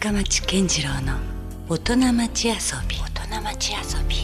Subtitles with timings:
[0.00, 1.18] 深町健次郎の
[1.68, 2.54] 大人町遊
[2.88, 2.96] び。
[2.96, 4.16] 大人町遊び。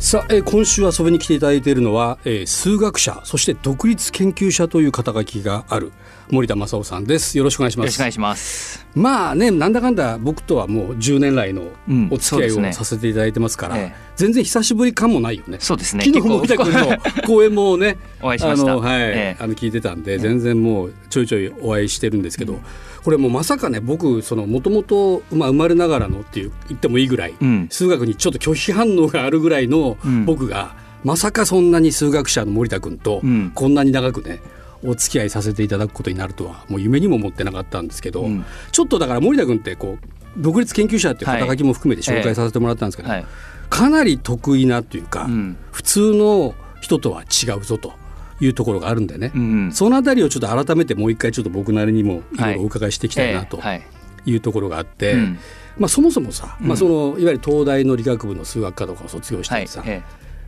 [0.00, 5.92] さあ、えー今週遊びに来ていただいているのは、えー数学者そして独立研究者という肩書きがある
[6.30, 7.36] 森田正夫さんです。
[7.36, 7.86] よろしくお願いします。
[7.86, 8.86] よろしくお願いします。
[8.94, 14.04] まあねなんだかんだ僕とはもう10年来のうんお付き合いをさせていただいてますから、ええ。
[14.16, 15.58] 全然久しぶり感もないよね。
[15.60, 16.04] そうですね。
[16.04, 18.72] 昨日森田君の講演もね お会いしました。
[18.72, 19.42] あの、はいええ。
[19.42, 22.58] あの聞いてたんで全然もうちょいちょいお会いしてるんですけど、
[23.04, 27.68] これもうまさかね僕そのもともと生まれながらのっていう言ってもいいぐらい、うん。
[27.70, 30.24] 数学にちょっと拒否反応があるぐらいのうん。
[30.24, 33.52] 僕が、まさかそんなに数学者の森田君とうん。
[33.54, 34.40] こんなに長くね
[34.84, 38.44] お付き合いさせていただくことになるとはもう夢にも思ってなかったんですけど、うん。
[38.72, 43.26] ちょっとだから森田君ってこう独立研究者っていう肩書きも含めて紹介させてもらったんですけど、はい。
[43.70, 45.56] かなり得意なというか、うん。
[45.72, 47.92] 普通の人とは違うぞと
[48.40, 49.72] いうところがあるんでね、うん。
[49.72, 52.38] そのあたりをちょっと改めてもう一回ちょっと僕なりにもい。
[52.38, 54.30] ろいろお伺いしていきたいなとい。
[54.30, 55.38] いうところがあって、うん。
[55.78, 56.68] まあ、そもそもさ、うん。
[56.68, 59.82] まあ、そのいわゆる東大の理学部の数学科とかを卒業してさ、。
[59.86, 60.02] え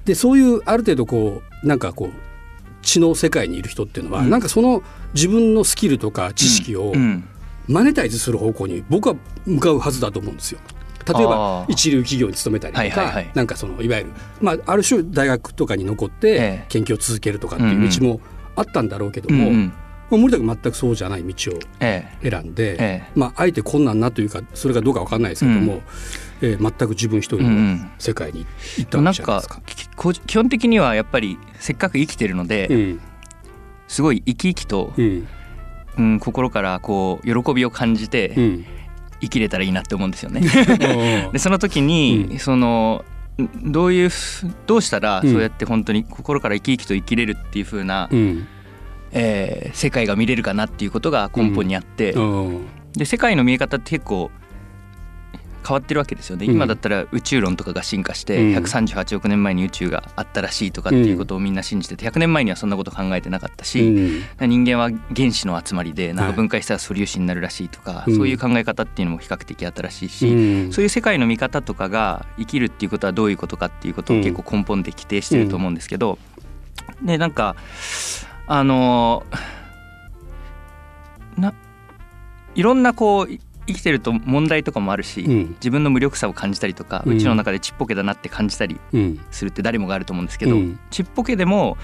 [0.07, 2.11] でそういうある程度こうなんかこう
[2.87, 4.31] 知の世界にいる人っていうのは、うん。
[4.31, 6.95] なんかその自分のスキルとかえ知識をうん。
[6.95, 7.29] うん。
[7.69, 10.61] マネタイズする方向に僕は向かうはずだと思うんですよ。
[11.07, 13.31] 例えば一流企業に勤めたりとか、はいはいはい。
[13.35, 16.65] なんかそのいわゆる、まあ、ある種大学とかに残ってええ。
[16.69, 18.21] 研究を続けるとかっていう道も
[18.55, 19.67] あったんだろうけども、うんうん。
[20.11, 23.11] まあ、森田君全くそうじゃない道をえ選んで、ええ。
[23.17, 25.83] まあ、あえて困難なというかそれがどうかわかんないですけども、
[26.43, 27.91] えー全く自分一人うんうのん。
[27.99, 28.49] 世界に行っ
[28.81, 28.85] え。
[28.85, 29.61] たわじゃないですか。
[29.67, 33.01] きこ基本的にはやっぱりせっかく生きてるので、うん。
[33.89, 35.27] すごい生き生きと、うん。
[35.99, 38.65] うん、心からこう喜びを感じてうん。
[39.23, 40.43] 生きれたらいいなって思うんですよね。
[40.43, 40.45] う
[41.31, 42.39] んでその時に、うん。
[42.39, 43.05] その
[43.41, 45.33] んどういうふどうしたらうん。
[45.33, 48.47] そうやって本当に心から生き生きと生きれるっていう風な、うん。
[49.13, 52.67] えー世界が見れるかなっていうことが根本にあって、うん。
[52.93, 54.31] で世界の見え方って結構
[55.67, 56.55] 変わってるわけですよね、うん。
[56.55, 58.57] 今だったら宇宙論とかが進化してうん。
[58.57, 63.81] 138億年前に宇宙があったらしいとかっていうことをみんな信じてて100年前にはそんなこと考えてなかったし、
[64.41, 64.49] うん。
[64.49, 68.17] 人間は原子の集まりでなんはいか分解したら素粒子になるらしいとか、うん。
[68.17, 70.73] そういう考え方っていうのも比較的新しいし、うん。
[70.73, 76.19] そういう世界の見方とかが生きるっていうことはどういうことかっていうことを結構根本で規定してると思うんですけど、
[77.03, 77.57] でなんか
[78.47, 79.25] あの
[81.37, 81.53] な
[82.55, 85.49] いろんなこうい生きてると問題とかもあるし、うん。
[85.55, 89.21] 自分の無力さを感じたりとか、ううんちの中でちっぽけだなって感じたりうん。
[89.31, 90.79] するって誰もがあると思うんですけど、うん。
[90.91, 91.77] ちっぽけでも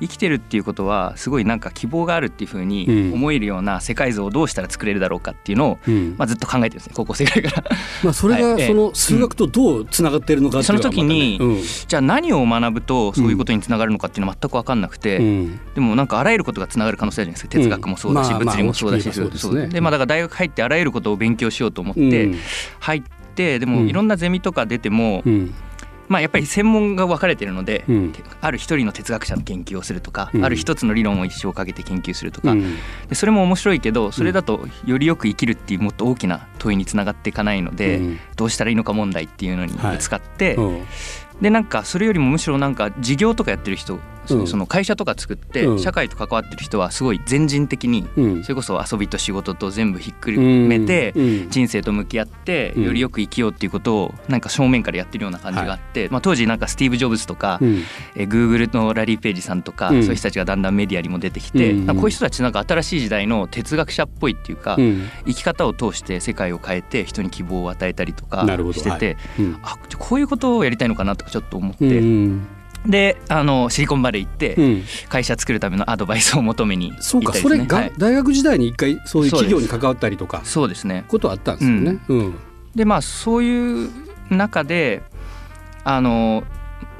[0.00, 3.12] 生きてるっていうことはすごいなんか希望があるっていうふうにうん。
[3.14, 6.14] 思えるような世界像をどうしたら作れるだろうかっていうのを、うん。
[6.16, 7.70] まあ、ずっと考えてるんですね高校生ぐらいから。
[8.04, 8.66] まあそれがはい。
[8.66, 10.62] その数学とどうつながっているのかね。
[10.62, 11.62] その時にうん。
[11.86, 15.60] じゃあ何を学ぶとそういうことにつながるのかっていうのは全く分かんなくて、うん。
[15.74, 17.62] でもなんかあらゆることがつながる可能性あるじゃないですか。
[17.62, 19.68] 哲学もそうだし、物理もそうだし、そうですね。
[19.68, 22.10] でまあだから大学入ってあらゆることを勉強しようと思っうん。
[22.10, 22.30] て
[22.80, 23.02] 入っ
[23.34, 23.72] てでうん。
[23.72, 25.54] もいろんなゼミとか出ても、うん
[26.10, 28.12] まあやっぱり専門が分かれてるので、うん。
[28.40, 30.44] ある一人の哲学者の研究をするとか、うん。
[30.44, 32.76] ある一つの理論を一生かけて研究するとか、うん。
[33.08, 38.20] でそれも面白いけどそれだとよりよく生きるっていうもっと大きな問いにつながっていかないので、うん。
[38.34, 40.84] どうしたらいいのか問題っていうのにぶつかって、うん。
[41.40, 44.00] でなんかそれよりもむしろなんか事業とかやってる人、
[44.34, 44.46] うん。
[44.46, 45.78] その会社とか作ってうん。
[45.78, 48.42] 社会と関わってる人はすごい全人的にうん。
[48.42, 51.50] それこそ遊びと仕事と全部ひっくるめてうん。
[51.50, 57.82] 人生と向き合ってうんよりよく生きようっていうことをなんか正面からやってるような感じがあって、まあ、当時なんかスティーブ・ジョブズとか、うん。
[58.16, 60.02] えー Google のラリー・ページさんとか、うん。
[60.02, 65.08] そういう人たちがだんだんメディアにも出てきて、こういう人たちなんか新しい時代の哲学者っぽいっていうか、うん。
[65.26, 69.58] 生き方を通して世界を変えて人に希望を与えたりとかしてて、うん。
[69.62, 72.46] あじゃあこういうことをやりたいのかなとかちょっと思って、うん
[72.86, 74.84] であのシリコンバレー行ってうん。
[75.08, 77.58] 会社作るためのアドバイスを求めにそうか行ったりですね。
[77.58, 77.92] それがはい。
[77.98, 80.40] 大学時代に一回そういう企業に関わったりとか。
[80.44, 81.04] そうですね。
[81.08, 81.98] ことあったんですよね。
[82.08, 82.34] うん。
[82.74, 83.90] でまあそういう
[84.30, 85.02] 中で
[85.84, 86.44] あの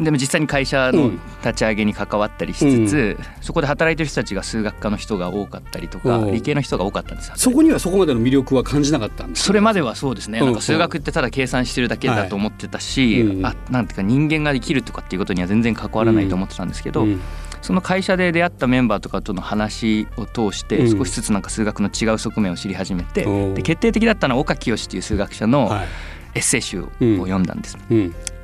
[0.01, 1.21] でも実際に会社のうん。
[1.41, 6.33] 立ち上げに関わったりしつつ、そこで働いてる人たちが数学科の人が多かったりとかうん。
[6.33, 7.35] 理系の人が多かったんですよ。
[7.37, 10.47] そこにはそこまでの魅力は感じなかったんですそれまではそうですね、うん。
[10.47, 13.47] なんか数学ってただ計算してるだけだと思ってたし、はいうん。
[13.47, 17.21] あなんていうか人間が生きるとかっていうことには全然関わらないと思ってたんですけど、うん。
[17.63, 20.99] その会社で出会ったメンバーとかとの話を通してうん。
[20.99, 23.25] 少しずつなんか数学の違う側面を知り始めて、
[23.55, 25.87] で決定的だったのは岡清っていう数学者のはい。
[26.33, 27.77] エッセイ集を読んだんです。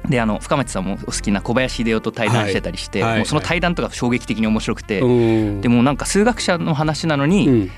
[0.07, 3.11] うんであの深町さんもお好きな小林秀夫と対談してたりして、はい。
[3.11, 5.61] はいもうその対談とか衝撃的に面白くて、うん。
[5.61, 7.71] でもなんか数学者の話なのに、うん。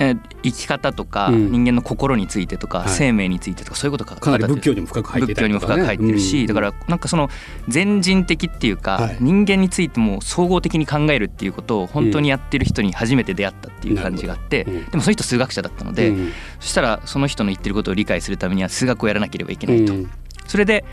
[0.00, 1.50] えー生き方とか、うん。
[1.50, 2.88] 人間の心についてとか、はい。
[2.90, 6.46] 生命についてとかそういうことがかなり仏教にも深く入ってい仏教にも深く入ってるし、うん。
[6.46, 7.28] だからなんかその
[7.66, 9.16] 全人的っていうか、はい。
[9.20, 16.32] 人間についても総合的に考えるっていうことを本当にやってる人に初めて出会ったっていう感じがあって、でもその人数学者だったので、うん。
[16.60, 19.94] そしたらその人の言ってることを理解するためには数学をやらなければいけないと。
[19.94, 20.10] うん。
[20.46, 20.84] それで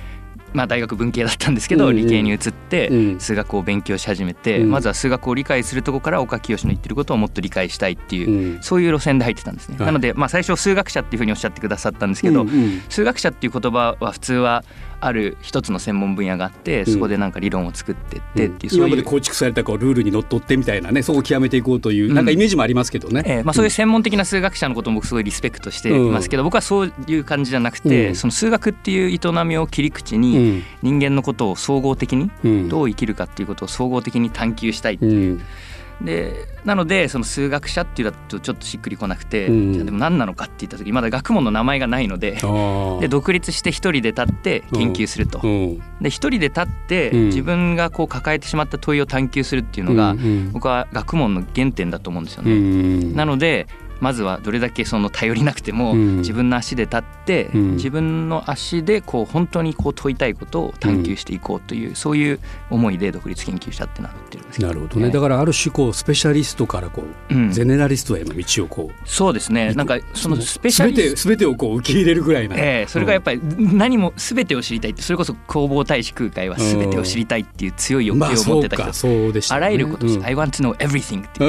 [0.55, 1.97] まあ、大学文系だったんですけど、うんうん。
[1.97, 3.19] 理系に移ってうん。
[3.19, 4.71] 数学を勉強し始めて、うん。
[4.71, 8.61] まずは数学を理解するところから岡清の言ってることをもっと理解したいっていう、うん。
[8.61, 9.75] そういう路線で入ってたんですね。
[9.77, 9.85] はい。
[9.87, 12.55] なので、まあ、最初数学者っていうふうにおっしゃってくださったんですけど、うんうん
[12.89, 14.63] 数学者っていう言葉は普通は
[14.99, 22.15] ある一つの専門分野があってそこでなんか理論を作ってってっていう、そういう今まで構築されたこうルールにのっとってみたいなねそこを極めていこうという、うん。
[22.15, 23.23] なんかイメージもありますけどね。
[23.25, 28.15] えーまあ、そういう専門的な数学者のことも僕すごいリスペクトしていますけど、僕はそういう感じじゃなくて、うん。
[28.15, 30.19] その数学っていう営みを切り口う
[30.81, 32.69] 人間のことを総合的にうん。
[32.69, 35.05] どう生きるかっていうことを総合的に探求したい、う。
[35.05, 35.41] ん。
[36.01, 36.33] で
[36.65, 39.85] なのでその数学者っていうだとちょっとしっくりこなくて、うん。
[39.85, 42.37] でも何なのかって言った時まだ学問の名前がないので
[42.99, 45.39] で独立して一人で立って研究すると。
[45.41, 45.77] うん。
[46.01, 47.25] で一人で立ってうん。
[47.27, 52.55] 自分がこう抱えてしまった問いを探求するっていうのが、うん僕は学問の原点だと思うんですようね。
[52.55, 53.15] ん。
[53.15, 53.67] なので
[53.99, 56.17] まずはどれだけその頼りなくてもうん。
[56.17, 57.75] 自分の足で立ってうん。
[57.75, 62.39] 自分の足でこう本当にこう問いたいことを探求していこうというそういう
[62.69, 64.67] 思いで独立研究者って名乗ってるんですけど。
[64.67, 67.51] なるほどね、ええだからある種こうスペシャリストからこう、うん。
[67.51, 69.73] ゼネラリストへの道をこうそうですね。
[69.73, 78.93] なんかそのスペシャリストすべてをこう受け入れるぐらいな、ええそれがやっぱり何も全てを知りたいってそれこそ弘法大師空海は全てを知りたいっていう強い欲求を持ってた人。
[78.93, 80.19] そうでしたね、あらゆることうん。
[80.19, 81.45] る I want to know everything って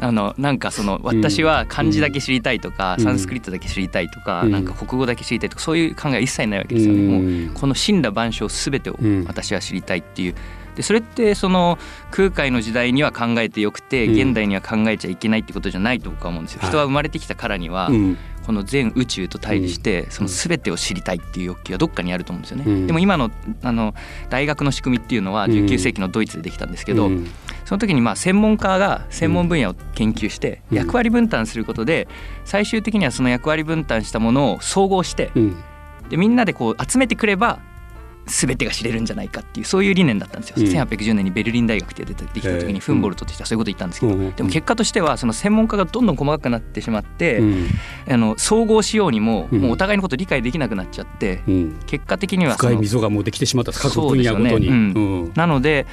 [0.00, 3.04] あのなんかその私は漢字だけ知りたいとか、うん。
[3.04, 4.50] サンスクリットだけ知りたいとか、うん。
[4.50, 7.00] なんか国語だけ知りたいとかそういう考えは一切ないわけですよね。
[7.00, 7.46] うん。
[7.46, 10.34] もうこの神羅万象すべてをうん私は知りたいっていう。
[10.76, 11.78] でそれってその
[12.10, 14.14] 空海の時代には考えてよくてうん。
[14.14, 16.60] 現代には考えちゃいけないってことじゃないと僕は思うんですよ。
[16.60, 16.70] はい。
[16.70, 18.18] 人は生まれてきたからにはうん。
[18.44, 22.64] この全宇宙と対峙してその全てを知りたいっていう欲求はどっかにあると思うんですよね。
[22.66, 22.86] うん。
[22.86, 23.30] でも今の
[23.62, 23.94] あの
[24.28, 27.26] 大学の仕組みっていうのは19世紀のドイツでできたんですけど、うん
[27.64, 30.78] その時にまあ専門家が専門分野を研究してうん。
[30.78, 32.08] 役割分担することで
[32.44, 35.64] 最終的にはその役割分担したものを総合してうん。
[36.08, 37.60] でみんなでこう集めてくれば
[38.26, 40.66] 全てが知れるんじゃないかっていうそういう理念だったんですよ、うん。
[40.66, 44.34] 1810年にベルリン大学って出てできた時にフンボルトって人はそういうこと言ったんですけど、うん。
[44.34, 47.68] でも結果としてはその専門家がどんどん細かくなってしまって、うん。
[48.08, 51.76] あの総合しようにもうんもうお互いのこと理解できなくなっちゃって、うん。
[51.86, 55.32] 結果的にはその深い溝がもうできてしまった各分野ごとに。
[55.34, 55.86] なので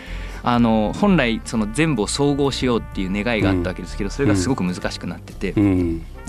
[0.43, 5.53] あの本来その全部を総合しようっていう願いがあったわけですけどそれがすごく難しくなってて。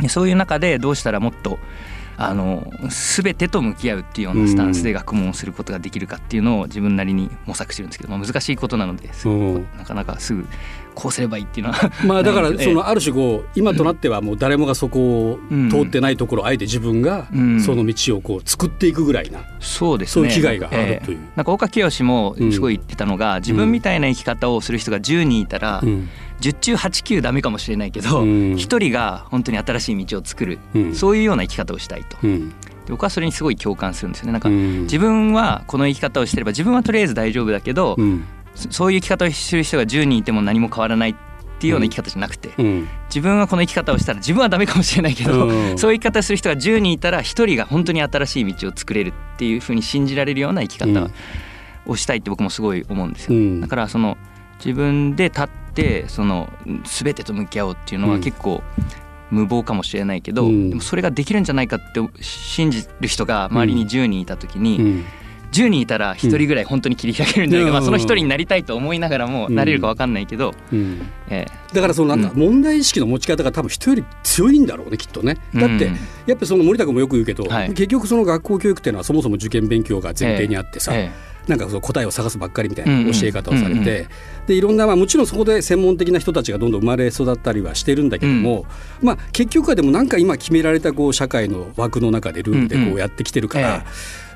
[0.08, 1.58] そういう中でどうしたらもっと
[2.28, 9.12] あの全てと向き合うっていうようなスタンスで学問をすることができるかっていうのを自分なりに模索してるんですけど、まあ、難しいことなので
[9.76, 10.46] なかなかすぐ
[10.94, 11.90] こうすればいいっていうのは。
[12.06, 15.38] まあだからそのある種こう今となってはもう誰もがそこを
[15.70, 17.60] 通ってないところをあえて自分がうん。
[17.60, 20.12] その道をこう作っていくぐらいなそうですね。
[20.12, 21.18] そういう危害があるという。
[21.18, 21.32] ええ。
[21.36, 26.08] なんか岡清もすごい言ってたのが、自分みたいな生き方をする人が10人いたら、うん。
[26.40, 28.56] 10中8 9ダメかもしれないけどうん。
[28.56, 30.94] 一、人が本当に新しい道を作る、うん。
[30.94, 32.16] そういうような生き方をしたいと。
[32.22, 32.48] うん。
[32.50, 32.54] で
[32.90, 34.32] 僕はそれにすごい共感するんですよね。
[34.32, 34.82] なんかうん。
[34.82, 41.14] 自分はこの生き方をしてれば自分はとりあえず大丈夫だけど、うんそそういう生き方をする人が10人いても何も変わらないっ
[41.62, 42.88] ていうような生き方じゃなくて、うん。
[43.06, 45.78] 自分はこの生き方をしたら自分はダメかもしれないけど、うん。
[45.78, 51.08] そういう生き方をする人が10人いたら1人が本当に新しい道を作れるっていうふうに信じられるような生き方
[51.86, 53.38] をしたいって僕もすごい思うんですよ。
[53.38, 53.60] うん。
[53.60, 54.18] だからその
[54.58, 56.52] 自分で立ってその
[56.84, 58.64] 全てと向き合おうっていうのは結構
[59.30, 60.70] 無謀かもしれないけど、うん。
[60.70, 65.04] でもそれができるんじゃないかって信じる人が周りに10人いた時に、うん
[65.52, 67.74] 10人いたら1人ぐらい本当に切り開けるんじゃないか、うん。
[67.74, 69.54] まあ、その1人になりたいと思いながらもうん。
[69.54, 71.06] なれるか分かんないけど、うん。
[71.28, 75.36] えだからそのなんか問題意識の持ち方が多分人より強いんだろうねきっとね。
[75.54, 77.68] だってうんやっぱその森田君もよく言うけど、はい。
[77.68, 81.10] 結局その学校教育っていうのはそもそも受験勉強が前提にあってさ、え
[81.46, 84.08] なんかその答えを探すばっかりみたいうんうなん教え方をされて、うんうん
[84.46, 88.66] でいろんな、まあ、もちろんそこで専門的な人たちがどんどん生まれ育ったりはしてるんだけども、
[89.00, 92.98] まあ、結局はでもなんか今決められたこう社会の枠の中でルールでうんうこうん。
[92.98, 93.88] やってきてるから、え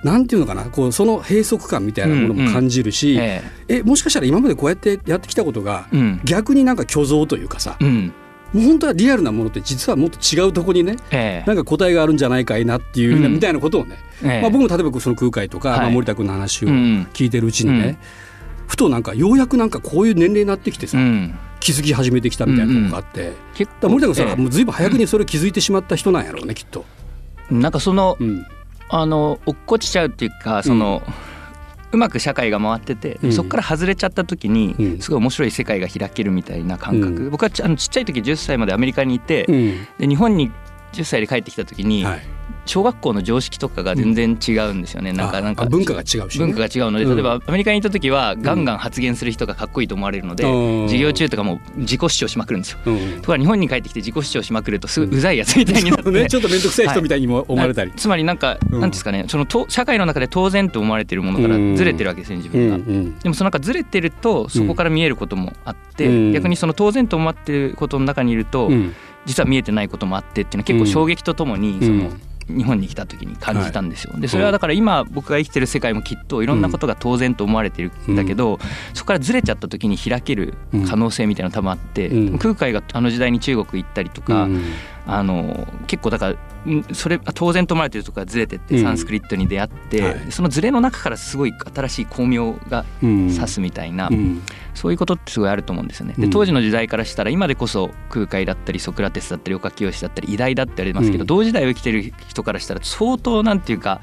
[0.03, 3.83] なんていうのかなこうその閉塞感みたいなものも感じるし、ええ。
[3.83, 6.21] もしかしたら今までこうやってやってきたことが、うん。
[6.25, 8.13] 逆になんか虚像というかさ、うん。
[8.53, 11.47] もう本当はリアルなものって実はもっと違うところにねええ。
[11.47, 13.33] なんか答えがあるんじゃないかいなっていう、うん。
[13.33, 14.41] みたいなことをね、ええ。
[14.43, 15.81] まあ、僕も例えばその空海とか、はい。
[15.81, 17.07] まあ、森田君の話をうん。
[17.13, 17.97] 聞いてるうちにね、うん。
[18.69, 21.35] ふとなんかようやくなんかこういう年齢になってきてさ、うん。
[21.59, 24.37] 気づき始めてきたみたいなとこがあって、結だから森田君さ、ええ。
[24.37, 26.85] もうずいぶん早くにそれ気づいてしまった人なんやろうねきっと。
[27.51, 28.47] なんかそのうん
[28.89, 31.03] あの落っこちちゃうっていうかその、
[31.93, 33.33] うまく社会が回ってて、うん。
[33.33, 34.99] そこから外れちゃった時にうん。
[35.01, 37.31] すごい面白い世界が開けるみたいな感覚、うん。
[37.31, 39.87] 僕はちあのちっちゃい時10歳までアメリカにいて、うん。
[39.99, 40.51] で日本に
[40.93, 42.23] 10歳で帰ってきた時に、はい
[42.67, 46.47] 小学校の常識とかが全然違うんですよね、なんかあなんかあ文化が違うしね。
[46.47, 47.15] 文化が違うので、うん。
[47.15, 50.87] 例えばアメリカにいた時はガンガン発言する人がかっこいいと思われるので、うん。
[50.87, 52.79] 授業中とかもう自己主張しまくるんですよ。
[52.87, 52.97] うん。
[52.97, 62.77] ところが日本に帰ってきて自己主張しまくるとすごいうざいやつみたいになって、ね、ちょっと面倒くさい人みたいにも思われたり、つまりなんか、うんなんですかねそのと社会の中で当然と思われてるものからずれてるわけですね自分が。
[62.77, 63.19] ん。
[63.19, 66.33] でもそのなんかずれてるとそこから見えることもあって、うん。
[66.33, 68.95] 逆にその当然と思ってることの中にいると、うん。
[69.27, 72.11] 実は見えてないこともあってっていうのは結構衝撃とともにその、
[72.49, 74.15] 日本に来た時に感じたんですよ。
[74.19, 78.59] でそれはだから今僕が生きてる世界もきっといろんなことが当然と思われてるんだけど、
[78.95, 80.55] そこからずれちゃった時に開ける
[80.89, 82.39] 可能性みたいなの多分あって、うん。
[82.39, 84.63] 空海があの時代に中国行ったりとか、うん。
[85.09, 86.35] あの結構だか
[86.67, 88.67] らんそれ当然と思われてるところがずれてっうん。
[88.67, 90.33] てサンスクリットに出会って、はい。
[90.33, 93.33] そのずれの中からすごい新しい光明がうん。
[93.33, 94.43] 指すみたいな、うん
[94.77, 96.15] そういうことってすごいあると思うんですよね。
[96.17, 96.31] でうん。
[96.31, 101.27] 当時の時代からしたら今でこそ空海だったりソクラテスだったり岡清だったり偉大だって言われますけど、うん。
[101.27, 104.01] 同時代を生きてる人からしたら相当なんていうか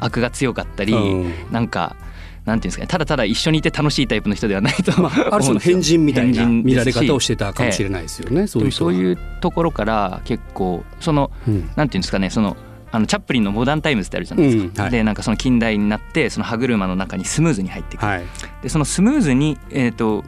[0.00, 1.32] 悪が強かったり、うん。
[1.50, 1.96] なんか
[2.44, 11.70] なんていうんですかねただただ一緒にいて楽しいタイプの人ではないと思まあ、ある種の 変人みたいな見られ方をしてたかもしれないですよね、そういうところから結構そのうん。
[11.76, 12.56] なんていうんですかねその
[12.96, 14.64] あのチャップリンの「モダンタイムズ」ってあるじゃないですか。
[14.64, 14.90] うんはい。
[14.90, 18.24] でなんかその近代になってその歯車の中にスムーズに入っていく、はい。
[18.62, 20.24] でそのスムーズに、えー、と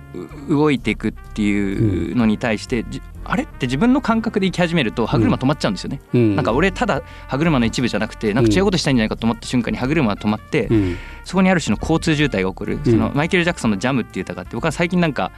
[0.48, 6.00] う動いていくっていうのに対して、じあれって自分の感覚で生き始めると歯車止まっちゃうんですよね。
[6.12, 6.36] うん。
[6.36, 10.96] なんか俺ただ歯車の一部じゃなくてなんか違うことしたいんじゃないかと思った瞬間に歯車が止まって、うん。
[11.24, 15.30] そこにある種の交通渋滞が起こる、そのマイケル・ジャクソンの「ジャム」っていう歌があって僕は最近なんか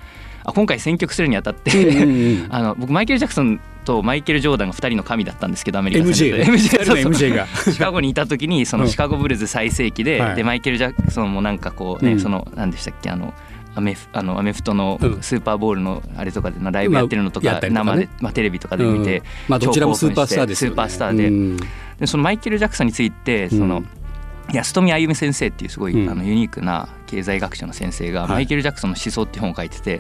[0.45, 8.91] あ今回選曲するにあたって、うんうん あの僕マイケル・ジャクソンとマイケル・ジョーダンが2人の神だったんですけどアメリカ戦 MJ MJ がシカゴにいた時にそのうん。
[8.91, 10.37] シカゴブルズ最盛期で,、はい。
[10.37, 12.21] でマイケル・ジャクソンもなんかこうね、うん。
[12.21, 13.35] その何でしたっけあの
[13.75, 15.23] アメフあのアメフトのうん。
[15.23, 19.25] スーパーボールのあれとかでのライブやってるのとか,、生で、まあ、テレビとかで見て、うん。
[19.49, 21.57] まあどちらもスーパースターでスーパースターで,、うん。
[21.57, 23.89] でそのマイケル・ジャクソンについてその、うん
[24.53, 26.11] 安富歩先生っていうすごい、うん。
[26.11, 28.31] あのユニークな経済学者の先生が、はい。
[28.31, 29.99] マイケル・ジャクソンの思想っていう本を書いてて、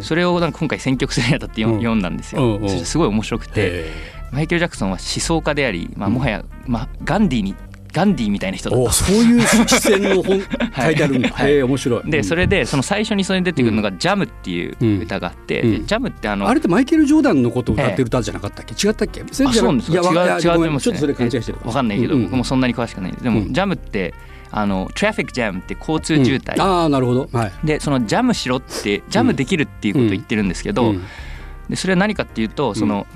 [0.00, 2.02] それをなんか今回選曲するにあたって読うん。
[2.02, 2.68] だんですよ。
[2.84, 3.92] すごい面白くてへ
[4.32, 7.54] マイケル・ジャクソンは思想家であり、まあ、もはや、まあ、ガンディに
[7.94, 10.40] ガンディみたいな人だとーおーそういう視線の本
[10.84, 11.52] 書いてあるんだ、はい。
[11.52, 12.10] へえ面白い。
[12.10, 15.70] でそれれでその最初にそれに出てくるのが「ジャムっていう歌があって、うん。
[15.70, 19.22] でジャムってあのあれってマイケル・ジョーダンのことを歌ってる歌じゃなかったっけ、違ったっけ？
[19.30, 19.92] それあじゃそうなんです。
[19.92, 23.30] か違う違うごめんますちょっとそれ勘違いしてるわかんないけど、うん僕もそんなに詳しくないで。
[23.30, 23.52] も、うん。
[23.52, 24.12] ジャムって
[24.50, 26.60] あのトラフィックジャムって交通渋滞、うん。
[26.62, 27.28] ああなるほど。
[27.32, 27.52] はい。
[27.64, 31.02] でそのジャムしろってジャムできるっていうことを言ってるんですけど、うん。
[31.68, 33.06] でそれは何かっていうとその、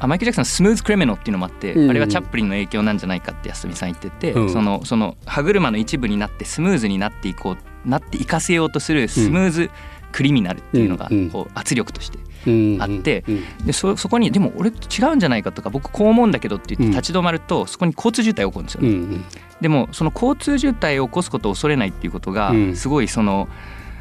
[0.00, 1.90] あマイケル・ジャクソンスムーズ・クリミナルっていうのもあって、うん。
[1.90, 4.52] あれはチャップリンの影響なんじゃないかって安富さん言ってて、うん。
[4.52, 9.70] そのその歯車の一部になってスムーズになっていこうなっていかせようとするスムーズ・
[10.12, 11.30] クリミナルっていうのがうん。
[11.30, 12.82] こう圧力としてうん。
[12.82, 13.66] あってうん。
[13.66, 14.72] でそそこにでも俺違
[15.12, 16.90] うんじゃないかとか僕こう思うんだけどって言ってうん。
[16.90, 18.88] 立ち止まるとそこに交通渋滞が起こるんですよね。
[18.88, 19.24] うん。
[19.60, 22.76] でもその交通渋滞を起こすことを恐れないっていうことがうん。
[22.76, 23.48] すごいその、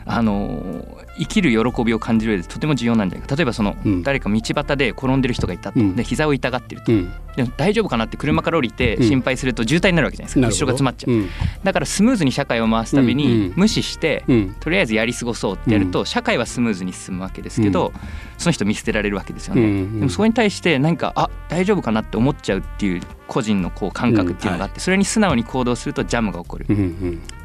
[0.05, 0.87] あの
[1.19, 3.35] 生きる喜びを感じる上でとても重要なんじゃないか。
[3.35, 4.03] 例えばその、うん。
[4.03, 5.95] 誰か道端で転んでる人がいたと、うん。
[5.95, 7.11] で膝を痛がってると、うん。
[7.35, 9.07] でも大丈夫かなって車から降りてうん。
[9.07, 11.29] 心配すると渋滞になるわけじゃないですか、後ろが詰まっちゃう、うん。
[11.63, 13.53] だからスムーズに社会を回すためにん。
[13.55, 14.55] 無視して、うん。
[14.59, 17.91] とりあえずやり過ごそうってやると、社会はスムーズに進むわけですけど、
[18.37, 26.65] その人見捨てられるわけですよね、でもそこに対して何かあ大丈夫かなって思っちゃうっていう個人のこう感覚っていうのがあって、それに素直に行動するとジャムが起こる、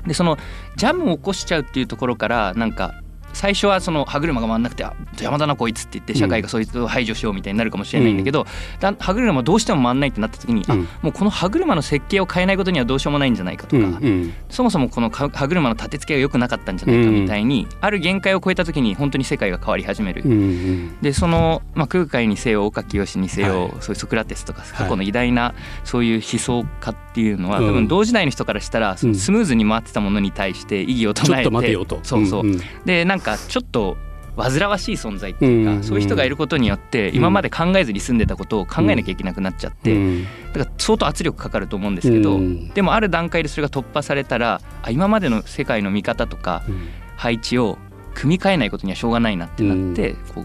[0.06, 0.38] でその
[0.76, 2.94] ジャムを起こしちゃうっていうところからなんか
[3.34, 8.46] 最初はその歯車が回んなくてあ邪魔だなこいつって言って社会がそいつを排除しようみたいになるかもしれないんだけど、
[8.80, 10.88] だ歯車どうしても回んないってなった時に、あうん。
[11.02, 14.34] もうこの歯車の設計を変えないことにはどうしようもないんじゃないかとか、うんうん。
[14.48, 20.22] そもそもこの歯歯車の立て付けが良くなかったんじゃないかみたいに、ある限界を超えた時に本当に世界が変わり始める。
[20.24, 21.00] うんうん。
[21.00, 23.70] でその、まあ、空海にせよ岡清にせよ、はい。
[23.80, 27.66] そういうソクラテスとか過去の偉大なそういう思想家っていうのは、うん。
[27.68, 32.00] 多分同時代の人からしたらそのスムーズに回ってたものに対して異議を唱えて、ちょっと待てよと。
[32.02, 32.60] そうそう、うんうん。
[32.84, 33.96] でなんかちょっと
[34.36, 40.24] 煩わしい存在っていうか、うんそういう人がいることによって今まで考えずに住んでたことを考えなきゃいけなくなっちゃって、うん。
[40.52, 42.68] だから相当圧力かかると思うんですけど、うん。
[42.70, 46.88] でもある段階でそれが突破されたらあ今までの世界の見方とかうん。
[47.16, 47.78] 配置を
[48.14, 50.44] 組み替えないことにはしょうがないなってなって、こ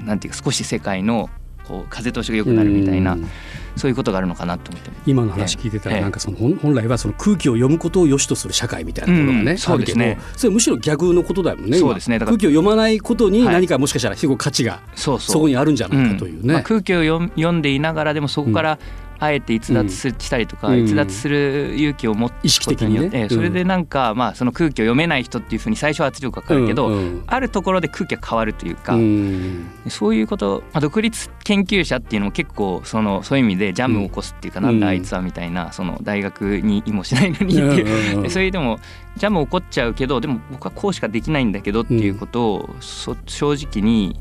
[0.00, 1.28] うなんていうか少し世界の
[1.68, 3.28] こう風通しが良くなるみたいな、うん
[3.76, 4.90] そういうことがあるのかなと思って。
[5.06, 6.02] 今の話聞いてたらええ。
[6.02, 10.04] なんかその本本来はその空気を読むことを良しとする社会みたいなところがね、うんそうですね。
[10.04, 11.88] あるけどそれむしろ逆のことだもんね今。
[11.88, 12.18] そうですね。
[12.18, 13.54] 空気を読まないことにはい。
[13.54, 18.78] 何かもしかしたら非常価値がそこにあるんじゃないかというね、空気を読んでいながらでもそこから
[19.20, 20.84] あえて逸脱すしたりとか、うん。
[20.84, 23.28] 逸脱する勇気を持つ意識ことによって、的にね。
[23.28, 26.94] ええそれでなんか、まあ、その空気を読めない人っていうふうに最初は圧力がかかるけど、うん。
[26.94, 29.70] うんあるところで空気が変わるというか、うん。
[29.88, 34.80] そういうこと、まあ、独立研究者っていうのも結構そのそういう意味でジャムを起こすっていうか、うんなん。
[34.80, 38.16] だあいつはみたいなその大学にいもしないのにっていう、うんうん。
[38.16, 38.22] うん。
[38.22, 38.78] でそれでも
[39.16, 44.18] ジャム起こっちゃうけどでも僕はこうしかできないんだけどっていうことを、そ正直に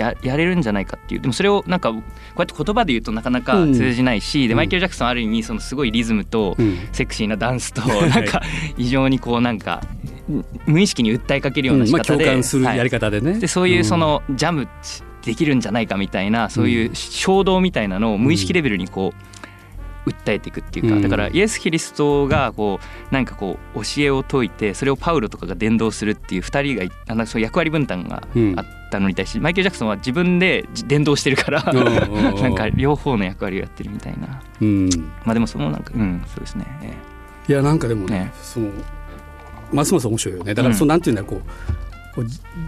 [0.00, 1.20] ややれるんじゃないかっていう。
[1.20, 2.00] でもそれをなんかこう
[2.38, 4.56] やって言葉で言うとなかなか通じないし、でうん。
[4.56, 6.78] マイケル・ジャクソンはある意味そのすごいリズムとうん。
[6.92, 8.42] セクシーなダンスとなんか
[8.76, 9.82] 非常にこうなんか
[10.66, 12.78] 無意識に訴えかけるような仕まあ方で、共感するはい。
[12.78, 13.38] やり方でね。
[13.38, 14.68] でそういうそのジャム
[15.24, 19.12] できるんじゃないかみたいなそういう衝動みたいなのを無意識レベルにこ
[20.06, 20.96] う訴えていくっていうか。
[20.96, 21.02] うん。
[21.02, 22.80] だからイエス・キリストがこ
[23.10, 28.54] うなんかこう教えを説いてそれをパウロとかが伝道するっていう2人がいあなんかそういう役割分担がうん。
[28.58, 34.40] あったのに対してマイケル・ジャクソンは自分で伝道してるから なんか両方の役割をやってるみたいな。
[34.60, 34.88] うん。
[35.24, 36.66] まあでもそのなんかうんそうですね。
[36.82, 36.92] え
[37.48, 38.32] いやなんかでもねね。
[38.42, 38.70] その
[39.72, 40.54] ますます面白いよね。
[40.54, 41.89] だからそのなんていうんだこうこうじ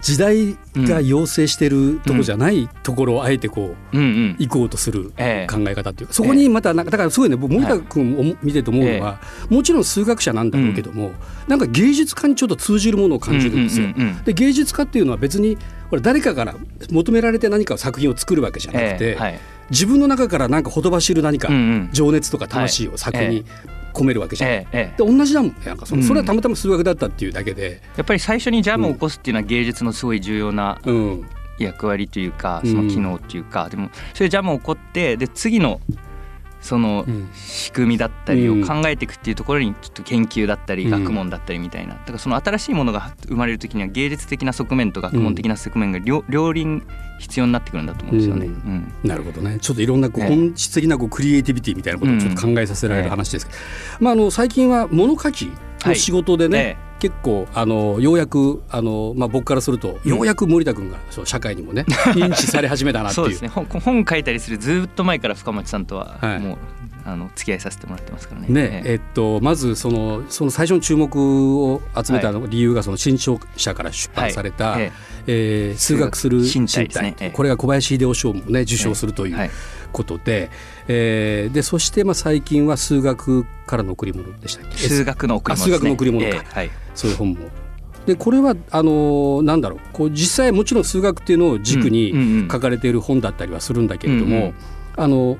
[0.01, 5.53] 時代が要請してるとこじゃないところをあえてこう行こうとするええ。
[5.53, 9.19] 考え方っていうかそこにまたなんかだからすごいね僕森田君を見てて思うのは
[9.49, 11.11] もちろん数学者なんだろうけども
[11.47, 13.87] なんか芸術家にちょっと通じるものを感じるんですよ。
[14.25, 15.57] で芸術家っていうのは別に
[15.89, 16.55] これ誰かから
[16.91, 19.17] 求められて何か作品を作るわけじゃなくて
[19.69, 21.49] 自分の中からなんかほとばしる何か
[21.91, 23.45] 情熱とか魂を作品に
[23.93, 24.55] 込めるわけじゃない。
[24.57, 25.03] ええええ。
[25.03, 26.07] で同じだもんねなんかそのうん。
[26.07, 31.25] それはたまたま数学だったっていうだけで、やっぱり最初にジャムを起こすっていうのは芸術のすごい重要なうん。
[31.59, 32.71] 役割というかうん。
[32.71, 35.79] その機能というか、でもそういうジャムを起こってで次の
[36.63, 37.29] そのうん。
[37.33, 40.89] 仕組みだったりを考えていくっていうところにちょっと研究だったりうん。
[40.91, 41.93] 学問だったりみたいな。
[41.93, 46.83] だからその新しいものが生まれる時には芸術的な側面と学問的な側面が両両輪
[47.19, 48.45] 必要になってくるんだと思うんですよね。
[48.47, 48.93] ううん。
[49.03, 49.59] なるほどね。
[49.59, 50.29] ちょっといろんなこうええ。
[50.29, 53.57] 本質的なこうクリエイティビティみたいなことをちょっと考えさせられる話ですけど、
[53.99, 55.51] まあ、あの最近は物書き
[55.85, 61.83] の仕事でね、え結構あのようやくあの、まあ、僕からするとようやく森田君がそう社会にもね
[62.15, 63.25] 認知され始めたなっていう。
[63.25, 63.49] そうですね。
[63.49, 66.39] 本本書いたりするずっと前から深町さんとははい。
[66.39, 66.57] もう、
[67.03, 68.47] あの付き合いさせてもらってますからね。
[68.47, 71.13] ねえっと、まずそのその最初の注目
[71.61, 74.83] を集めたの理由がその新潮社から出版された、はい。
[74.83, 74.91] え
[75.27, 75.73] え。
[75.73, 77.15] ー数学する身身体ね。
[77.19, 77.29] ええ。
[77.31, 79.51] これが小林秀夫賞もね受賞するというはい
[79.93, 80.49] ことで,、
[80.89, 84.77] えーでそしてまあ最近は数学からの贈り物でしたっけ？
[84.77, 85.63] 数学の贈り物ね。
[85.63, 86.35] あ数学の贈り物か。
[86.35, 86.71] ええはい。
[86.95, 87.37] そういう本も。
[88.05, 89.79] でこれはあのーなんだろう。
[89.93, 92.47] こう実際もちろん数学っていうのを軸うんうんにうん。
[92.51, 94.53] 書かれている本だったりはするんだけれども、うんうん。
[94.97, 95.37] あの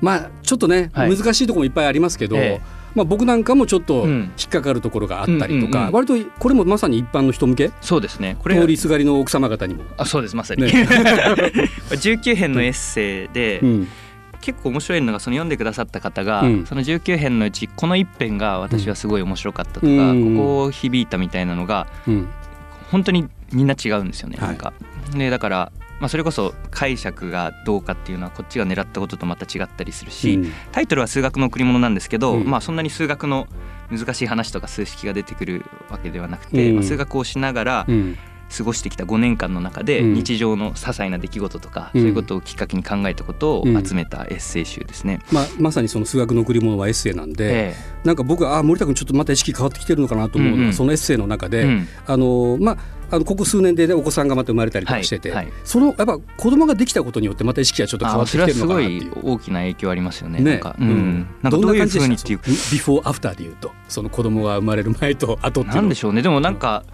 [0.00, 1.16] まあちょっとね、はい。
[1.16, 2.76] 難しいところもいっぱいありますけど、ええ。
[2.94, 4.10] まあ、僕なんかもちょっとうん。
[4.38, 5.92] 引っかかるところがあったりとか、うんうんうん。
[5.92, 7.70] 割とこれもまさに一般の人向け？
[7.82, 8.36] そうですね。
[8.42, 9.84] これ通りすがりの奥様方にも。
[9.98, 10.68] あそうですまさに、ね。
[11.90, 13.88] 19編のエッセイで、うん
[14.40, 16.66] 結構面白いのがその読んでくださった方が、うん。
[16.66, 20.36] その19編のうちこの1編が私はすごい面白かったとか、うん。
[20.36, 22.28] ここを響いたみたいなのがうん。
[22.90, 24.36] 本当にみんな違うんですよね。
[24.38, 24.48] はい。
[24.48, 24.72] なんか。
[25.12, 30.52] でだから、まあ、それこそ解釈がどうかっていうのはこっちが狙ったこととまた違ったりするし、うん。
[30.72, 32.46] タイトルは数学の贈り物なんですけど、うん。
[32.46, 33.46] まあそんなに数学の
[33.90, 36.76] 難しい話とか数式が出てくるわけではなくて、うん。
[36.76, 38.18] まあ、数学をしながらうん
[38.56, 40.14] 過ごしてきた5年間の中でうん。
[40.14, 42.00] 日常の些細な出来事とか、うん。
[42.00, 45.20] そういうことをきっかけに考えたことを集めたエッセイ集ですね。
[45.32, 50.74] まあ、まさにその数学の贈り物はエッセイなんで、えなんか僕はあ森田君ちょっとまた意識変わってきてるのかなと思うのが、うんうん。
[50.74, 51.88] そのエッセイの中で、えうん。
[52.06, 52.78] あのまあ
[53.08, 55.44] あのここ数年で、ね、お子さんがまた生まれたりとかしてて、はい。
[55.46, 59.34] はいそのやっぱ子供ができたことによってまた意識がちょっと変わってきてるのはすごいかなっていう。
[59.34, 60.40] 大きな影響ありますよね。
[60.40, 60.52] ね。
[60.52, 61.26] なんか、うん。
[61.42, 62.40] なんかどういうな感じでしふうにったていう。
[62.46, 66.22] ビフォーアフターで言うとその子供が生まれる前と後っていうのなんでしょうね。
[66.22, 66.84] でもなんか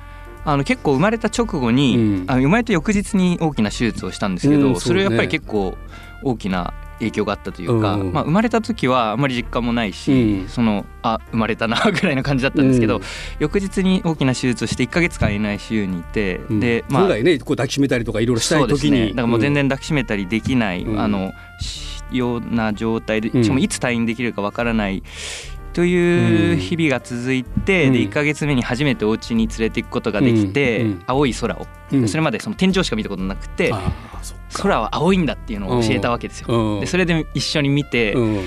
[0.45, 2.25] あの結構生まれた直後に、うん。
[2.27, 4.81] あの生まれた翌日に大きな手術をしたんですけど、うんそうね。
[4.81, 5.77] それやっぱり結構
[6.23, 10.49] 大きな影響があったというか、うんまあ、生まれた時はあんまり実感もないし、うん。
[10.49, 13.03] そのあ生まれたな ぐらいな感じだったんですけど、うん。
[13.39, 16.61] 翌日に大きな手術をして1か月間 NICU にいて、うん。
[16.61, 17.39] でまあ本来ね。
[17.39, 18.91] こう抱きしめたりとかいろいろしたい時に。
[18.93, 19.09] ね。
[19.09, 21.01] だからもう全然抱きしめたりできない、うん。
[21.01, 25.03] あのしような状態でうんしかもいつ退院できるかわからない
[25.73, 27.93] という日々が続いて、うん。
[27.93, 30.87] で1か月目に初めてお家に連れていくことができて、うん。
[30.87, 31.03] うん。
[31.07, 32.09] 青い空を、うん。
[32.09, 33.73] それまでその天井しか見たことなくて
[34.53, 36.49] 空は青いんだっていうのを教えたわけですよ。
[36.49, 36.81] うん。
[36.81, 38.45] でそれで一緒に見て、うん。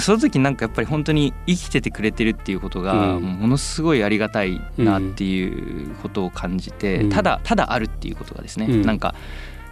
[0.00, 3.22] その時なんかやっぱり本当に生きててくれてるっていうことがうん。
[3.22, 7.10] ものすごいありがたいなっていうことを感じて、うん。
[7.10, 8.82] ただただあるっていうことがですね、うん。
[8.82, 9.14] なんか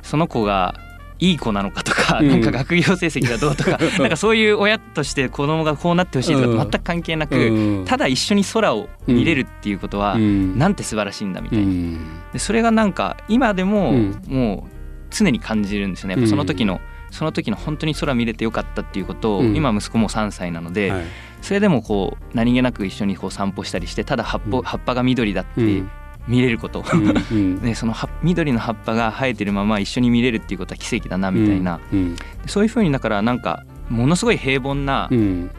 [0.02, 0.74] その子が
[1.20, 2.28] いい子なのかとか、うん。
[2.28, 6.58] なんか学業成績がどうとかなんかそういう親として子供がこうなってほしいとかうん。
[6.58, 7.84] 全く関係なく、うん。
[7.84, 10.58] ただ一緒に空を見れるっていうことは、うん。
[10.58, 12.20] なんて素晴らしいんだみたいな、うん。
[12.32, 14.22] でそれがなんか今でもうん。
[14.26, 14.70] もう
[15.10, 16.14] 常に感じるんですよね。
[16.14, 19.56] やっぱその時のその時の本当に空見れてよかったっていうことを、うん。
[19.56, 21.04] 今息子も3歳なので、はい。
[21.40, 24.62] それでもこう何気なく一緒にこう散歩したりしてただ葉っぱ,、うん。
[24.64, 25.90] 葉っぱが緑だってうん
[26.28, 27.60] 見れること、うんうん。
[27.60, 35.50] でその葉緑の葉っぱが生えてるまま一緒に見れるっていうことは奇跡だなみたいな、うんそういうふうにだからなんかものすごい平凡な、うん。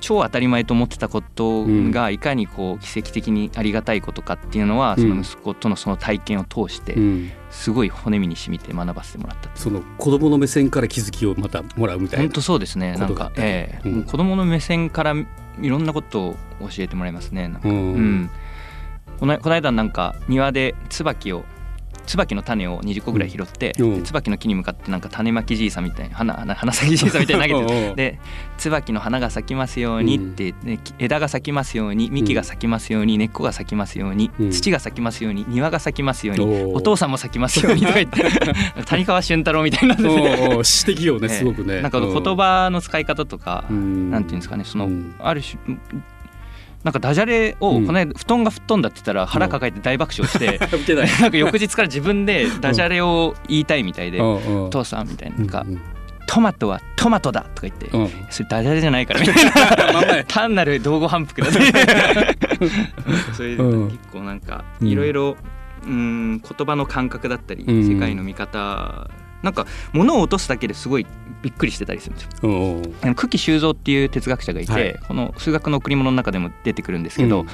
[0.00, 5.02] 超当たり前と思ってたことがいかにこう奇跡的にありがたいことかっていうのは、うん。
[5.02, 7.30] その息子とのその体験を通してうん。
[7.50, 12.96] すごい骨身に染みて学ばせてもらったその子供の目線から気づきをまたもらうみたいな本当そうですね。
[12.96, 13.88] なんかええ。
[13.88, 15.14] うんもう子供の目線から
[15.60, 17.48] いろんなことを教えてもらいますね。
[17.48, 18.30] なんか、ううんん
[19.18, 21.44] このこの間なんか庭で椿を
[22.08, 23.94] 椿の種を20個ぐらい拾って、うん。
[23.96, 28.18] で椿の木に向かってなんか種まきじいさんみたいな花花花咲きじいさんみたいに投げてで
[28.56, 34.50] 椿の花が咲きますようにって、で枝が咲きますように幹が咲きますように根っこが咲きますように、うん。
[34.50, 38.24] 土が咲きますように庭が咲きますように、お父さんも咲きますようにとか言って
[38.86, 40.08] 谷川俊太郎みたいになってて
[40.48, 41.38] おうおう詩的よねええ。
[41.38, 41.82] すごくね。
[41.82, 44.10] なんか言葉の使い方とか、うん。
[44.10, 45.14] なんていうんですかねその、うん。
[45.18, 45.58] ある種
[46.84, 47.86] なんかダジャレをうん。
[47.86, 55.80] この間布団が吹っ飛んだって言ったら腹抱えて大爆笑して、 受け なんか翌日から自分でダジャレを言いたいみたいで「お父さん」みたいななんかうん
[56.28, 60.24] 「トマトはトマトだ」とか言ってうん「それダジャレじゃないから」みたいな。
[60.28, 61.60] 単なる道後反復だって
[63.34, 63.88] それでうん。
[63.88, 64.88] 結構なんかうん。
[64.88, 65.36] いろいろ
[65.84, 67.88] うん言葉の感覚だったりうん。
[67.88, 69.08] 世界の見方
[69.42, 71.06] なんか物を落とすだけですごい
[71.42, 73.14] びっくりしてたりするんですよ。
[73.14, 74.98] 久喜修造っていう哲学者がいて、はい。
[75.06, 77.46] この数学の贈り物の中でも出てくるんですけど、うん。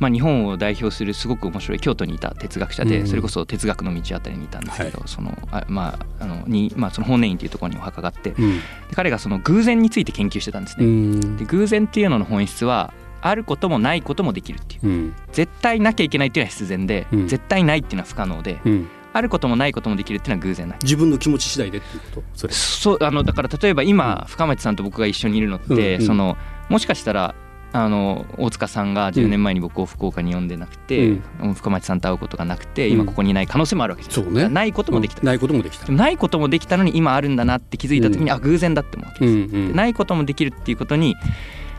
[0.00, 3.06] まあ、日本を代表するすごく面白い京都にいた哲学者で、うん。
[3.06, 8.60] それこそ哲学の道あたりにいたんですけど、はそのあまああのにまあその本年院っていうところにお墓があって、でうん。
[8.94, 10.86] 彼がその偶然について研究してたんですうね。
[10.86, 11.36] ん。
[11.36, 14.86] で偶然っていうのの本質はあることもないこともできるっていう。
[14.86, 15.14] うん。
[15.32, 17.28] 絶対なきゃいけないっていうのは必然で、うん。
[17.28, 20.78] 絶対ないっていうのは不可能で、うんあることもないこともできるっていうのは偶然ない。
[20.82, 22.22] 自分の気持ち次第でっていうこと？
[22.34, 26.06] それそうあのだから例えば今深町さんと僕が一緒にいるのって、うんうん。
[26.06, 26.36] その
[26.68, 27.34] もしかしたら
[27.72, 31.18] あの大塚さんが10年前に僕を福岡に呼んでなくて、
[31.54, 34.48] 深町さんと会うことがなくて今ここにいない可能性もあるわけですよ、そうね。
[34.48, 35.92] ないこともできた、うんないこともできた。
[35.92, 38.30] ないこともできたのに今あるんだなって気づいた時に、うん。
[38.32, 39.68] あ偶然だって思うわけうです、んうん。
[39.68, 41.14] でないこともできるっていうことに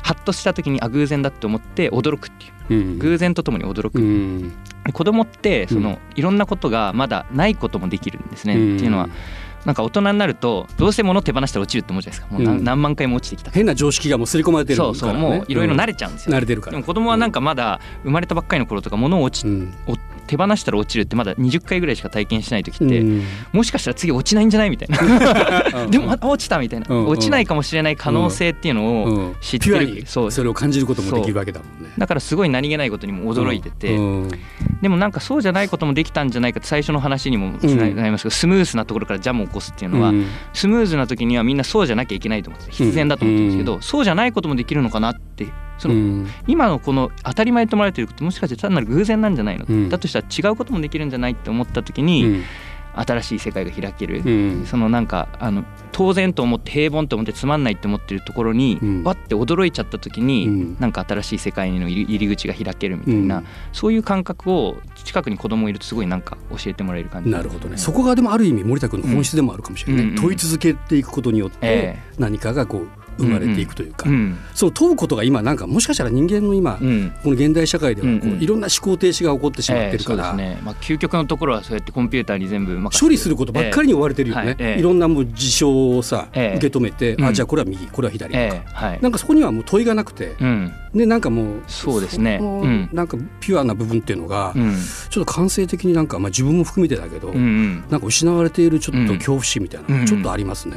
[0.01, 2.81] ハッとした時にあ偶然だって思って驚くっていう。
[2.81, 2.99] うん。
[2.99, 4.51] 偶然とともに驚く、
[4.91, 8.75] 子供ってその、うんいろんなことがまだないこともできるんですね、うん。
[8.75, 9.08] っていうのは
[9.65, 12.36] なんか大人になるとどうせ物手放したら落ちるって思うじゃないですか。
[12.36, 14.91] もう何,、万回も落ちてきた変な常識がもう刷り込まれてるから。
[14.91, 16.71] ねそうそうもういろいろ慣れれちゃうんですよ、慣れてるから。
[16.71, 19.73] でも子供はなんかまだ生まれたばっかりの頃とか物を落ち、うん。
[19.88, 19.95] お
[20.31, 23.23] 手放したら落ちるってまだ20回ぐらいしか体験してない時って、うん。
[23.51, 25.87] もしかしたら次落ちないんじゃないみたいな。
[25.91, 29.35] でもまた落ちたみたいな、うん落ちないかもしれない可能性っていうのをうん。
[29.41, 30.31] 知ってる、そう。
[30.31, 31.91] それを感じることもできるわけだもんね。
[31.97, 34.29] だからすごい何気ないことにも驚いてて、うん。
[34.81, 40.25] でもなんかそうじゃないこともできたんじゃないかって最初の話にもつながりますけど、スムースなところからジャムを起こすっていうのは、うん。
[40.53, 45.47] スムーズな時にはみんなそうじゃなきゃいけないと思ってて必然だと思ってるんですけど、そうじゃないこともできるのかなって
[45.81, 46.27] その、うん。
[46.47, 49.89] 今のこの当たり前と思われてることもしかして単なる偶然なんじゃないの、うん。
[49.89, 52.43] だとしたら違うこともできるんじゃないって思った時に、うん。
[52.93, 54.65] 新しい世界が開ける、うん。
[54.65, 55.63] そのなんかあの
[55.93, 59.03] 当然と思って平凡と思ってつまんないって思ってるところに、うん。
[59.03, 60.77] わって驚いちゃった時に、うん。
[60.77, 63.45] なんか新しい世界の入り口が開けるみたいな、うん。
[63.71, 67.29] そういう感覚を近くに子供いるとすごいなんか教えてもらえる感じ。
[67.29, 67.77] なるほどね。
[67.77, 71.99] そこがでもある意味森田君の本質でもあるかもしれない、問い続けていくことによってえ。
[72.19, 72.87] 何かがこう
[73.17, 77.13] 生まれていくというか、うんその問うことが今なんかもしかしたら人間の今、うん。
[77.24, 78.41] この現代社会ではこう、うんうん。
[78.41, 84.63] いろんな思考停止が起こってしまってるから、ええそうですね、まあ、究極のところはそうやってコンピューターに全部処理することばっかりに追われてるよね、ええ。
[84.63, 84.74] はい。
[84.74, 86.58] ええいろんなもう事象をさ、ええ。
[86.58, 87.26] 受け止めて、うん。
[87.26, 88.69] あじゃあこれは右これは左とか、ええ。
[88.71, 89.00] はい。
[89.02, 90.74] なんかそこにはもう問いがなくて、うん。
[90.93, 92.39] でなんかもうそうですね。
[92.91, 94.76] なんかピュアな部分っていうのが、うん。
[95.10, 97.84] ちょっと感性的になんか、まあ、自分も含めてだけど、うんうん。
[97.89, 100.76] なんか失われているちょっとうん恐怖心みたいなのうんがちょっとありますね。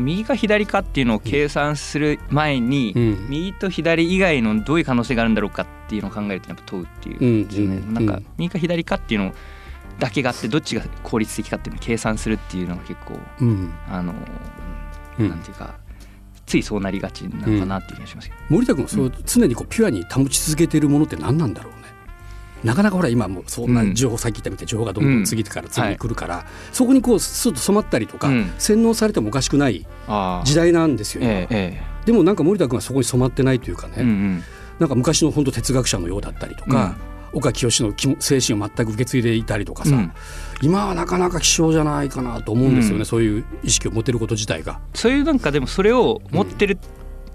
[0.00, 3.26] 右か左かっていうのを計算する前に、うん。
[3.28, 7.48] 右と左以外のどういう可能性があるんだろうかっていうのを考えるとやっぱ問うっていう、うん。
[7.48, 7.76] ですよね。
[7.76, 7.94] うん。
[7.94, 9.34] なんかうん右か左かっていうの
[9.98, 13.72] だけがあってどっちが効率的かっていうのを計算するっていうのが結構うん。
[13.88, 14.14] あの、
[15.18, 15.28] うん。
[15.28, 15.74] なんていうか
[16.46, 21.85] ついそうなりがちなのかなっていう気がしますけど、森田君はそう常にこうピュアに保ち続けているものって何なんだろうね。
[22.66, 28.52] なかなかほら今もうそんな情報、さっき言ったみたいに情報がどんどん次から次に来るから、そこにこうちょっと染まったりとか、うん。
[28.58, 31.30] 洗脳されてもおかしくないあ時代なんですよ、今。
[31.32, 34.42] えええでもなんか森田君はそこに染まってないというかね、
[34.78, 36.96] なんか昔の本当哲学者のようだったりとか、
[37.32, 40.12] 岡清の精神を全く受け継いでいたりとかさ、うん。
[40.62, 43.06] 今はなかなか希少じゃないかなと思うんですよね、うん。
[43.06, 44.80] そういう意識を持てること自体が。
[44.94, 46.78] そういうなんかでもそれを持ってる、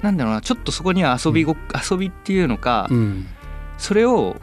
[0.01, 1.55] なんだろうなちょっとそこには遊びご、
[1.91, 3.27] 遊びっていうのか、うん。
[3.77, 4.37] それを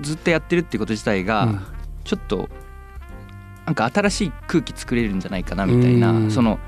[0.00, 1.60] ずっとやってるってこと自体が、うん。
[2.04, 2.48] ちょっと
[3.64, 6.30] なんか新しい空気作れるんじゃないかなみたいな、うん。
[6.30, 6.58] その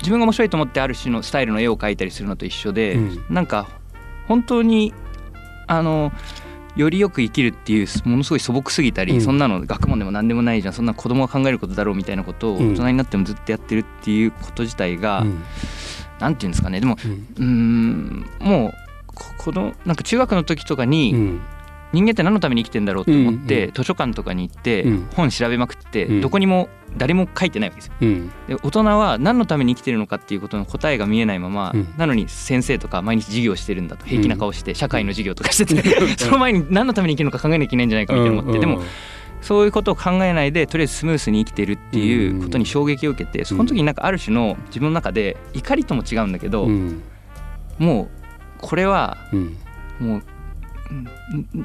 [0.00, 3.24] 自分が面白いと思ってある種のスタイルの絵を描いたりするのと一緒で、うん。
[3.30, 3.68] なんか
[4.28, 4.92] 本当に
[5.66, 6.12] あの
[6.76, 9.20] よりよく生きるっていうものすごい素朴すぎたり、うん。
[9.22, 12.72] そんなの学問でも何でもないじゃんそんな子供が考えることだろうみたいなことをうん。
[12.72, 15.42] 大人になってもずっとやってるっていうこと自体が、うん。
[16.20, 17.28] なんていうんですかねでもうん。
[17.36, 18.74] うーんもう
[19.06, 21.40] ここのなんか中学の時とかに、うん
[21.94, 25.08] 人間って何のために生きてんだろうと思って、うん図書館とかに行って、うん。
[25.14, 26.20] 本調べまくって、うん。
[26.20, 27.94] どこにも誰も書いてないわけですよ。
[28.00, 28.28] うん。
[28.48, 31.94] で大人は何のために生きてるのかっていうことの答えが見えないまま、うん。
[31.96, 34.04] なのに先生とか毎日授業してるんだと。
[34.06, 38.82] 平気な顔して社会の授業とかしてて、その前に何のために生きるのか考えなきゃいけないんじゃないかみたいな思って、でも
[39.40, 47.02] そういうことを考えないでとりあえずスムースに生きてるっていうことに衝撃を受けてその時になんかある種の自分の中で怒りとも違うんだけど、うん。
[47.78, 48.08] もう
[48.58, 49.56] これはうん。
[50.00, 50.22] もううん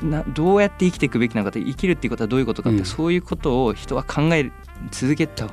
[0.04, 2.86] などうやって生きていくべきなのかって生きるっていうことはどういうことかって、うん。
[2.86, 4.52] そういうことを人は考え
[4.92, 5.48] 続けた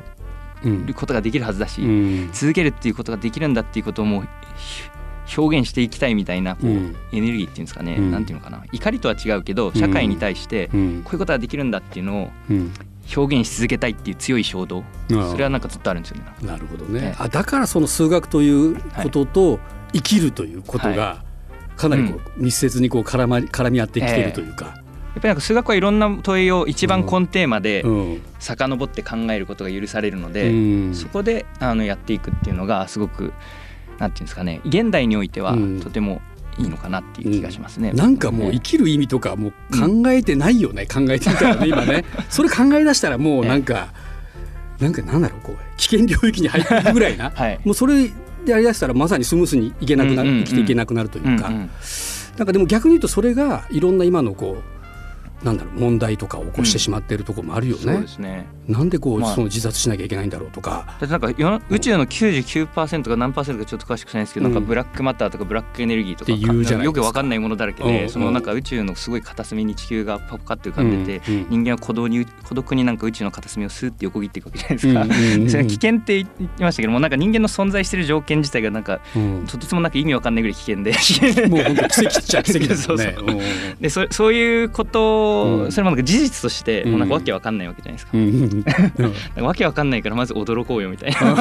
[0.64, 0.87] うん。
[0.87, 2.31] ることができるはずだし、うん。
[2.33, 4.90] 続けるっていうことができるんだっていうことをもうひ
[5.37, 6.96] 表現していきたいみたいなこう、うん。
[7.12, 8.11] エネルギーっていうんですかね、うん。
[8.11, 8.62] なんていうのかな。
[8.72, 12.72] 怒りとは違うけど社会に対してこういうことができるんだっていうのをうん。
[13.16, 14.83] 表現し続けたいっていう強い衝動。
[15.09, 16.24] それはなんかずっとあるんですよね。
[16.42, 17.00] なるほどね。
[17.00, 17.14] ええ。
[17.18, 19.61] あだからその数学ということと
[19.92, 21.24] 生きるということが
[21.76, 24.74] かなりこう密接にこう絡まり絡み合ってきているというか、やっ
[25.14, 28.22] ぱりなんか数学はいろんな問いを一番根テーマでうん。
[28.38, 30.54] 遡って考えることが許されるので、う
[30.90, 30.94] ん。
[30.94, 33.32] そこであのやっていくっていうのがすごく
[33.98, 35.80] なんていうんですかね現代においてはうん。
[35.80, 36.20] とても
[36.58, 37.92] いいのかなっていう気がしますね。
[37.92, 42.04] なんかもう生ねきる意味とかもう考えてないよね、考えてみたらね今ね。
[42.28, 43.88] それ考え出したらもうなんか、
[44.80, 47.60] なんかなんだろうこう危険領域に入っていくぐらいな、 はい。
[47.64, 48.10] もうそれ
[48.52, 51.59] やりだしたらまさにスムースにいけなくなる、生きていけなくなるというか、な
[52.44, 54.75] んかでも逆に言うとそれがいろんな今のこう
[55.42, 58.01] なんだろう問題とかを起こしてしまっているところもあるよそうね。
[58.01, 58.46] ですね。
[58.68, 59.35] なんでこう、まあ。
[59.35, 60.87] その自殺しなきゃいけないんだろうとか。
[60.88, 64.53] だってなんか宇宙の99%が何パーセントかちょっと詳しくないんですけど、うん。
[64.55, 68.09] なんかブラックマターとかブラックエネルギーとか言うじゃないよくわかんないものだらけで、うん。
[68.09, 71.46] そのなんか宇宙のすごい片隅に地球がパカって浮かんでて、うんうん。
[71.51, 75.03] 人間は孤独に孤独になんか宇宙の片隅をスーって横切っていくわけじゃないですか。
[75.03, 79.44] うんうんうん危険って言いましたけどもなんか人間の存在してる条件自体がなんかうん。
[79.46, 80.92] とてつもなく意味わかんないぐらい危険で。
[81.49, 83.14] もう本当奇跡っちゃ奇跡ですよね。
[83.18, 83.27] そう
[83.81, 88.10] でそそういうことを、うんそれもなんか事実としてうんもうなんかわけわかんないわけじゃないですか。
[88.14, 88.64] うん
[89.38, 91.32] うんわけわかんないからまず驚こうよみたいな。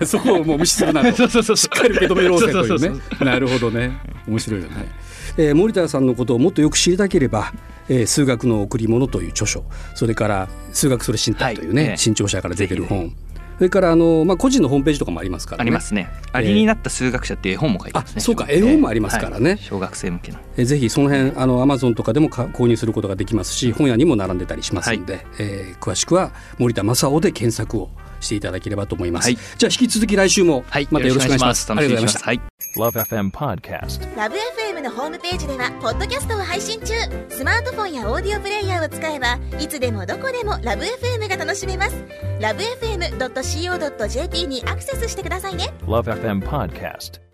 [0.00, 1.12] うんそこをもう無視するなと。
[1.16, 3.00] そうそうそうしっかり受け止めろうぜというね。
[3.20, 3.92] なるほどね。
[4.26, 4.88] 面白いよね。
[5.36, 7.52] えー森田さんのことをもっとよく知りたければ、
[7.88, 13.12] えー数学の贈り物という著書、それから数学それ身体というね、はいええ新潮社から出てる本、
[13.56, 15.62] それからあのまあ個人のホームページとかもありますからね。
[15.62, 16.08] ありますね。
[16.32, 18.14] ありになった数学者って絵本も書いてますね。
[18.18, 20.38] あそうか絵本もありますからねはい小学生向けの。
[20.56, 27.90] えーぜひその辺あのアマゾンとかでもか購入することができますし本屋にも並んでたりしますんで、えー詳しくは森田正夫で検索を
[28.24, 30.88] していただければと思います、はいじゃあ引き続き来週もはい。
[30.90, 32.22] またよろしくお願いします,、楽しみにします。
[32.26, 32.48] ありがと
[32.80, 33.30] うございましたはい。
[33.30, 34.16] Love FM Podcast.
[34.16, 36.94] ラブ f m のホームページではポッドキャストを配信中
[37.28, 42.04] スマートフォンやオーディオプレイヤーを使えばいつでもどこでもラブ f m が楽しめます
[42.40, 47.33] ラブ FM.co.jp にアクセスしてくださいね Love FM Podcast.